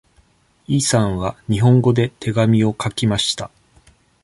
[0.65, 3.51] イさんは日本語で手紙を書きました。